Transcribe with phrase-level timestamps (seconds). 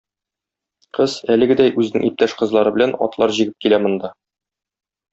[0.99, 4.15] Кыз, әлегедәй, үзенең иптәш кызлары белән, атлар җигеп килә монда.